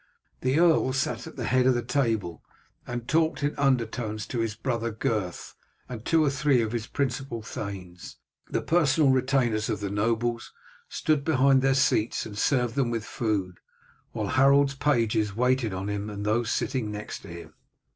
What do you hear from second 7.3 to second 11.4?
thanes. The personal retainers of the nobles stood